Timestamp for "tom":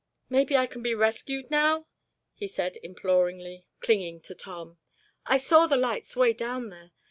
4.33-4.79